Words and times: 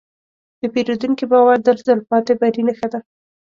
د 0.59 0.61
پیرودونکي 0.73 1.25
باور 1.31 1.57
د 1.63 1.67
تلپاتې 1.87 2.33
بری 2.39 2.61
نښه 2.67 2.87
ده. 2.91 2.99